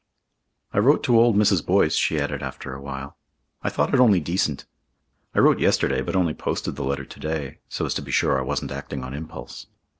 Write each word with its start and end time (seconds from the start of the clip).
"I 0.73 0.79
wrote 0.79 1.03
to 1.03 1.19
old 1.19 1.35
Mrs. 1.35 1.63
Boyce," 1.63 1.93
she 1.93 2.19
added 2.19 2.41
after 2.41 2.73
a 2.73 2.81
while. 2.81 3.17
"I 3.61 3.69
thought 3.69 3.93
it 3.93 3.99
only 3.99 4.19
decent. 4.19 4.65
I 5.35 5.39
wrote 5.39 5.59
yesterday, 5.59 6.01
but 6.01 6.15
only 6.15 6.33
posted 6.33 6.75
the 6.75 6.83
letter 6.83 7.05
to 7.05 7.19
day, 7.19 7.59
so 7.69 7.85
as 7.85 7.93
to 7.93 8.01
be 8.01 8.09
sure 8.09 8.39
I 8.39 8.43
wasn't 8.43 8.71
acting 8.71 9.03
on 9.03 9.13
impulse." 9.13 9.67